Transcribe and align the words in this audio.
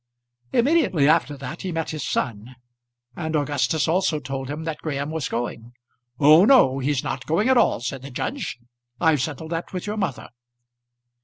Immediately 0.51 1.07
after 1.07 1.37
that 1.37 1.61
he 1.61 1.71
met 1.71 1.91
his 1.91 2.01
son. 2.03 2.55
And 3.15 3.35
Augustus 3.35 3.87
also 3.87 4.19
told 4.19 4.49
him 4.49 4.63
that 4.63 4.79
Graham 4.79 5.11
was 5.11 5.29
going. 5.29 5.73
"Oh 6.19 6.43
no; 6.43 6.79
he's 6.79 7.03
not 7.03 7.27
going 7.27 7.49
at 7.49 7.55
all," 7.57 7.81
said 7.81 8.01
the 8.01 8.09
judge. 8.09 8.57
"I've 8.99 9.21
settled 9.21 9.51
that 9.51 9.73
with 9.73 9.85
your 9.85 9.97
mother." 9.97 10.29